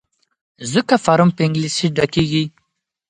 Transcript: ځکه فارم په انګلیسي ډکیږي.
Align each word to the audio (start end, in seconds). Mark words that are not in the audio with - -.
ځکه 0.73 0.95
فارم 1.05 1.29
په 1.35 1.41
انګلیسي 1.47 1.87
ډکیږي. 1.95 2.43